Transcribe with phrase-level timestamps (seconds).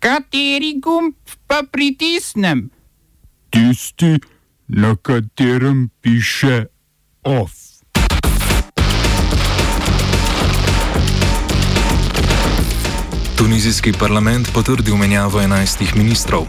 [0.00, 1.14] Kateri gumb
[1.46, 2.70] pa pritisnem?
[3.50, 4.16] Tisti,
[4.68, 6.64] na katerem piše
[7.22, 7.52] OF.
[13.36, 16.46] Tunizijski parlament potrdil menjavo 11 ministrov.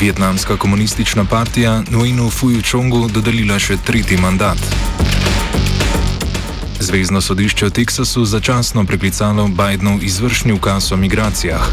[0.00, 4.58] Vietnamska komunistična partija Nguyen Phu Chongu dodelila še tretji mandat.
[6.80, 11.68] Zvezdno sodišče v Teksasu začasno preklicalo Bidenov izvršni ukaz o migracijah.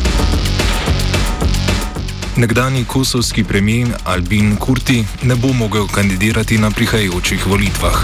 [2.35, 8.03] Nekdani kosovski premijer Albin Kurti ne bo mogel kandidirati na prihajajočih volitvah.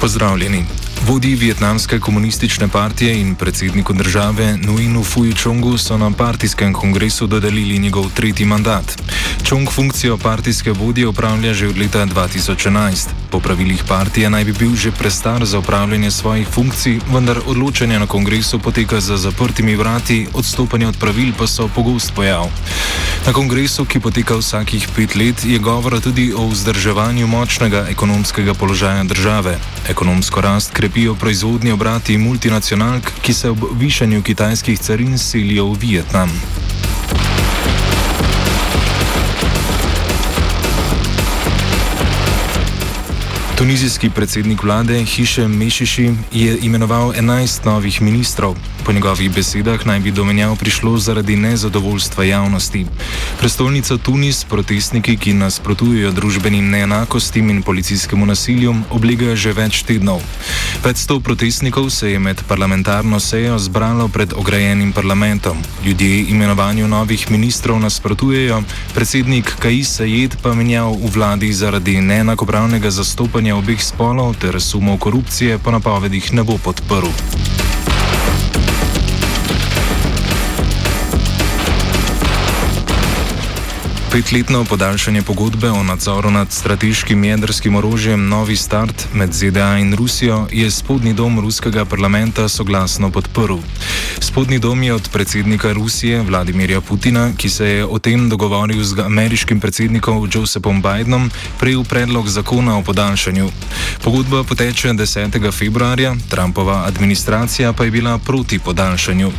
[0.00, 0.83] Pozdravljeni.
[1.06, 7.78] Vodi vietnamske komunistične partije in predsedniku države Nguyen Phu Chongu so na partijskem kongresu dodelili
[7.78, 9.02] njegov tretji mandat.
[9.48, 13.08] Chong funkcijo partijske vodje upravlja že od leta 2011.
[13.30, 18.06] Po pravilih partije naj bi bil že prestar za upravljanje svojih funkcij, vendar odločanje na
[18.06, 22.48] kongresu poteka za zaprtimi vrati, odstopanje od pravil pa so pogost pojav.
[23.26, 29.04] Na kongresu, ki poteka vsakih pet let, je govora tudi o vzdrževanju močnega ekonomskega položaja
[29.04, 29.58] države.
[29.88, 36.30] Ekonomsko rast krepijo proizvodni obrati multinacionalk, ki se ob višanju kitajskih carin selijo v Vietnam.
[43.64, 48.56] Tunizijski predsednik vlade Hišem Mešiši je imenoval 11 novih ministrov.
[48.84, 52.86] Po njegovih besedah naj bi do menjav prišlo zaradi nezadovoljstva javnosti.
[53.40, 60.20] Prestolnica Tunis protestniki, ki nasprotujejo družbenim neenakostim in policijskemu nasilju, oblegajo že več tednov.
[60.84, 65.56] Več sto protestnikov se je med parlamentarno sejo zbralo pred ograjenim parlamentom.
[65.86, 68.62] Ljudje imenovanju novih ministrov nasprotujejo,
[68.94, 75.58] predsednik Kajis Sajed pa menjal v vladi zaradi neenakopravnega zastopanja obeh spolov ter sumov korupcije
[75.58, 77.63] po napovedih ne bo podprl.
[84.14, 90.46] Petletno podaljšanje pogodbe o nadzoru nad strateškim jedrskim orožjem Novi Start med ZDA in Rusijo
[90.52, 93.56] je spodnji dom ruskega parlamenta soglasno podprl.
[94.18, 99.00] Spodnji dom je od predsednika Rusije Vladimirja Putina, ki se je o tem dogovoril z
[99.00, 103.50] ameriškim predsednikom Josephom Bidenom, prejel predlog zakona o podaljšanju.
[104.04, 105.52] Pogodba poteče 10.
[105.52, 109.32] februarja, Trumpova administracija pa je bila proti podaljšanju.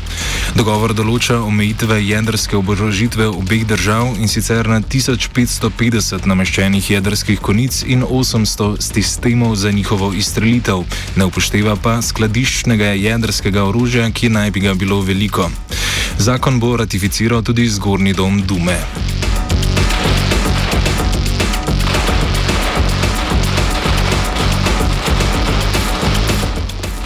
[0.56, 7.84] Dogovor določa omejitve jedrske oborožitve obeh držav in sicer sicer na 1550 nameščenih jedrskih konic
[7.86, 10.84] in 800 sistemov za njihovo izstrelitev,
[11.16, 15.50] ne upošteva pa skladiščnega jedrskega orožja, ki naj bi ga bilo veliko.
[16.18, 18.80] Zakon bo ratificiral tudi zgornji dom Dume.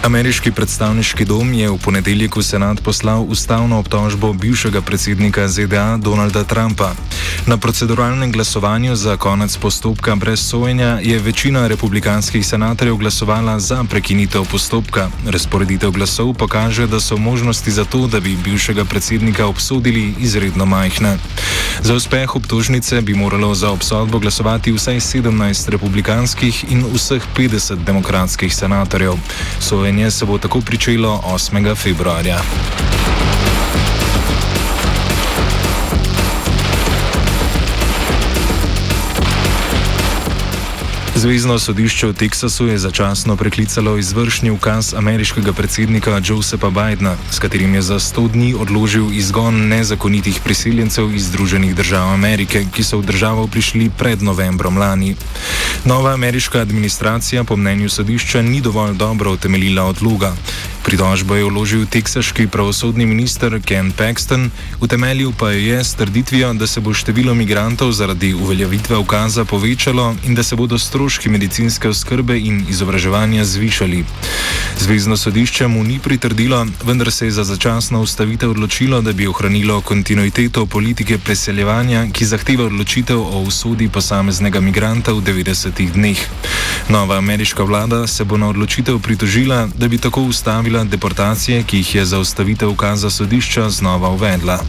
[0.04, 6.44] Ameriški predstavniški dom je v ponedeljek v senat poslal ustavno obtožbo bivšega predsednika ZDA Donalda
[6.44, 6.96] Trumpa.
[7.48, 14.46] Na proceduralnem glasovanju za konec postopka brez sojenja je večina republikanskih senatorjev glasovala za prekinitev
[14.52, 15.10] postopka.
[15.26, 21.18] Razporeditev glasov pokaže, da so možnosti za to, da bi bivšega predsednika obsodili, izredno majhne.
[21.82, 28.56] Za uspeh obtožnice bi moralo za obsodbo glasovati vsaj 17 republikanskih in vseh 50 demokratskih
[28.56, 29.14] senatorjev.
[29.60, 31.76] Sojenje se bo tako pričelo 8.
[31.76, 32.40] februarja.
[41.20, 47.76] Zvezdno sodišče v Teksasu je začasno preklicalo izvršni ukaz ameriškega predsednika Josepha Bidna, s katerim
[47.76, 53.12] je za 100 dni odložil izgon nezakonitih priseljencev iz Združenih držav Amerike, ki so v
[53.12, 55.16] državo prišli pred novembrom lani.
[55.86, 60.36] Nova ameriška administracija po mnenju sodišča ni dovolj dobro utemeljila odloga.
[60.84, 64.50] Pritožbo je vložil teksaški pravosodni minister Ken Paxton,
[64.82, 70.16] utemeljil pa jo je s trditvijo, da se bo število migrantov zaradi uveljavitve ukaza povečalo
[70.26, 74.06] in da se bodo stroški medicinske oskrbe in izobraževanja zvišali.
[74.80, 79.82] Zvezdno sodišče mu ni pritrdilo, vendar se je za začasno ustavitev odločilo, da bi ohranilo
[79.82, 86.18] kontinuiteto politike preseljevanja, ki zahteva odločitev o usodi posameznega migranta v 90 dneh.
[86.90, 91.96] Nova ameriška vlada se bo na odločitev pritožila, da bi tako ustavila deportacije, ki jih
[91.96, 94.60] je za ustavitev ukaza sodišča znova uvedla.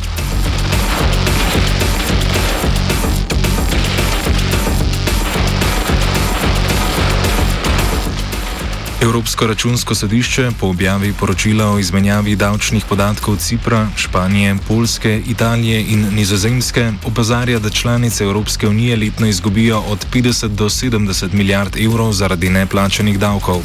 [9.03, 16.07] Evropsko računsko sodišče po objavi poročila o izmenjavi davčnih podatkov Cipra, Španije, Polske, Italije in
[16.15, 22.51] Nizozemske opozarja, da članice Evropske unije letno izgubijo od 50 do 70 milijard evrov zaradi
[22.51, 23.63] neplačenih davkov.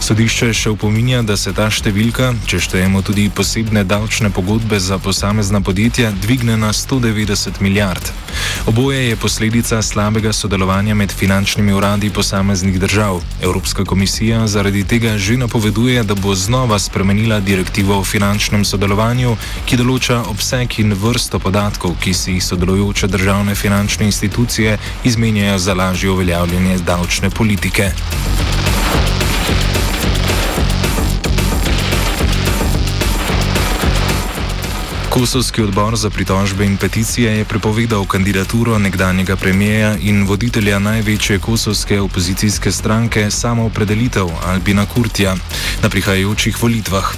[0.00, 5.60] Sodišče še upominja, da se ta številka, če štejemo tudi posebne davčne pogodbe za posamezna
[5.60, 8.12] podjetja, dvigne na 190 milijard.
[8.66, 13.22] Oboje je posledica slabega sodelovanja med finančnimi uradi posameznih držav.
[13.42, 19.36] Evropska komisija zaradi tega že napoveduje, da bo znova spremenila direktivo o finančnem sodelovanju,
[19.66, 25.74] ki določa obseg in vrsto podatkov, ki si jih sodelujoče državne finančne institucije izmenjajo za
[25.74, 27.92] lažje uveljavljanje davčne politike.
[35.18, 42.00] Kosovski odbor za pritožbe in peticije je prepovedal kandidaturo nekdanjega premijeja in voditelja največje kosovske
[42.00, 45.34] opozicijske stranke Samoopredelitev Albina Kurtija
[45.82, 47.12] na prihajajočih volitvah.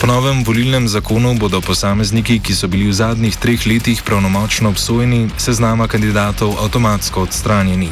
[0.00, 5.28] Po novem volilnem zakonu bodo posamezniki, ki so bili v zadnjih treh letih pravnomočno obsojeni,
[5.36, 7.88] seznama kandidatov avtomatsko odstranjeni.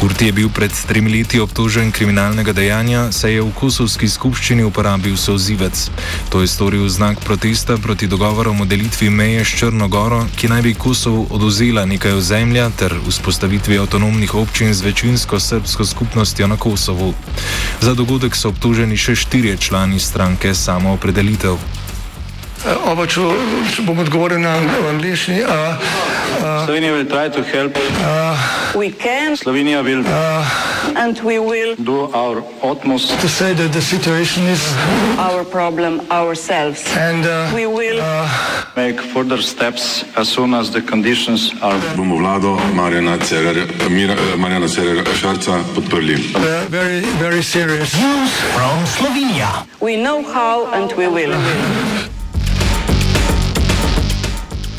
[0.00, 5.16] Kurti je bil pred tremi leti obtožen kriminalnega dejanja, saj je v kosovski skupščini uporabil
[5.16, 5.90] sozivec.
[6.30, 10.62] To je storil znak protesta proti dogovorom o delitvi delitvi meje s Črnogoro, ki naj
[10.62, 17.14] bi Kosovo oduzela nekaj ozemlja ter vzpostavitvi avtonomnih občin z večinsko srpsko skupnostjo na Kosovu.
[17.80, 21.58] Za dogodek so obtoženi še štirje člani stranke Samoopredelitev.
[22.86, 23.26] Oba, če,
[23.74, 24.54] če bom odgovoril na
[24.90, 25.42] angliški.
[26.36, 29.36] Uh, uh, Slovenija bo poskušala pomagati.
[29.36, 30.12] Slovenija bo naredila
[30.94, 34.44] naš utmost, da bo rekla, da je situacija
[35.16, 36.38] naš problem, naš
[37.10, 38.02] in da bomo naredili
[38.76, 41.80] nadaljnje korake, as soon as the conditions are.
[41.96, 43.64] Bomo vlado Marjana Cererja,
[44.36, 46.16] Marjana Cererja Šarca podprli.
[46.70, 47.94] Very, very serious.
[47.94, 49.66] News from Slovenia.
[49.80, 51.34] We know how and we will.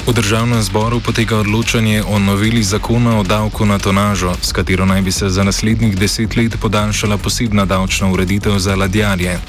[0.08, 5.02] V državnem zboru poteka odločanje o noveli zakona o davku na tonažo, s katero naj
[5.02, 9.40] bi se za naslednjih deset let podaljšala posebna davčna ureditev za ladjarje.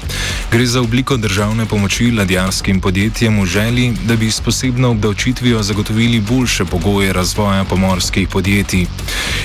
[0.51, 6.19] Gre za obliko državne pomoči ladjarskim podjetjem v želji, da bi s posebno obdavčitvijo zagotovili
[6.19, 8.85] boljše pogoje razvoja pomorskih podjetij.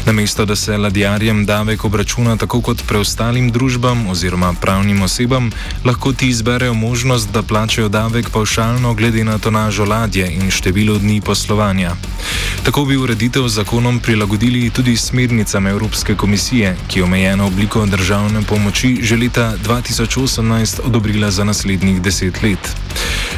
[0.06, 5.50] Namesto da se ladjarjem davek obračuna tako kot preostalim družbam oziroma pravnim osebam,
[5.84, 11.20] lahko ti izberejo možnost, da plačajo davek pavšalno glede na tonažo ladje in število dni
[11.20, 11.92] poslovanja.
[12.64, 18.98] Tako bi ureditev zakonom prilagodili tudi smernicam Evropske komisije, ki je omejeno obliko državne pomoči
[19.02, 22.76] že leta 2018 odobrila za naslednjih deset let.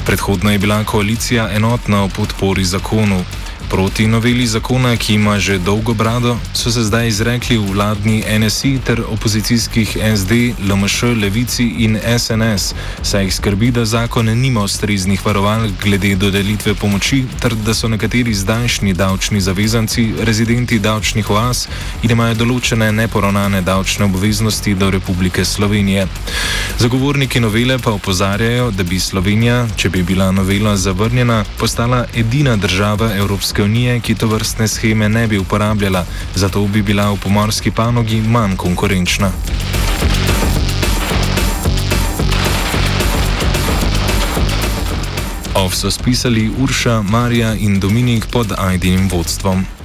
[0.06, 3.24] Predhodno je bila koalicija enotna o podpori zakonu.
[3.70, 9.02] Proti noveli zakona, ki ima že dolgo brado, so se zdaj izrekli vladni NSI ter
[9.08, 16.14] opozicijskih SD, LMŠ, Levici in SNS, saj jih skrbi, da zakon nima ustreznih varovalk glede
[16.14, 21.66] dodelitve pomoči, ter da so nekateri zdajšnji davčni zavezanci rezidenti davčnih oaz
[22.02, 26.06] in imajo določene neporavnane davčne obveznosti do Republike Slovenije.
[26.78, 33.10] Zagovorniki novele pa opozarjajo, da bi Slovenija, če bi bila novela zavrnjena, postala edina država
[33.16, 36.04] Evropske Evropske unije, ki to vrstne scheme ne bi uporabljala,
[36.34, 39.30] zato bi bila v pomorski panogi manj konkurenčna.
[45.54, 49.75] Ov so spisali Urša, Marija in Dominik pod Ajdinim vodstvom.